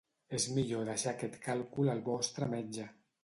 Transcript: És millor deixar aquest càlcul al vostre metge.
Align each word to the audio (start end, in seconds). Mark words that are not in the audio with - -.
És 0.37 0.45
millor 0.55 0.87
deixar 0.91 1.11
aquest 1.11 1.37
càlcul 1.45 1.93
al 1.95 2.03
vostre 2.09 2.49
metge. 2.57 2.89